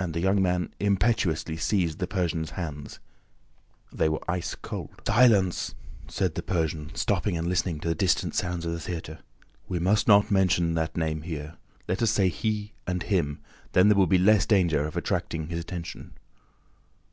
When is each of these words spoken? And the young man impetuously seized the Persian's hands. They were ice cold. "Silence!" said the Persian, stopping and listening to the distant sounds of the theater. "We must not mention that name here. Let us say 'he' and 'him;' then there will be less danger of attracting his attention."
And 0.00 0.12
the 0.12 0.18
young 0.18 0.42
man 0.42 0.74
impetuously 0.80 1.56
seized 1.56 2.00
the 2.00 2.08
Persian's 2.08 2.50
hands. 2.58 2.98
They 3.92 4.08
were 4.08 4.28
ice 4.28 4.56
cold. 4.56 5.00
"Silence!" 5.06 5.76
said 6.08 6.34
the 6.34 6.42
Persian, 6.42 6.92
stopping 6.96 7.36
and 7.36 7.46
listening 7.46 7.78
to 7.78 7.88
the 7.88 7.94
distant 7.94 8.34
sounds 8.34 8.66
of 8.66 8.72
the 8.72 8.80
theater. 8.80 9.20
"We 9.68 9.78
must 9.78 10.08
not 10.08 10.32
mention 10.32 10.74
that 10.74 10.96
name 10.96 11.22
here. 11.22 11.58
Let 11.86 12.02
us 12.02 12.10
say 12.10 12.28
'he' 12.28 12.72
and 12.88 13.04
'him;' 13.04 13.38
then 13.70 13.86
there 13.88 13.96
will 13.96 14.08
be 14.08 14.18
less 14.18 14.46
danger 14.46 14.84
of 14.84 14.96
attracting 14.96 15.46
his 15.46 15.60
attention." 15.60 16.14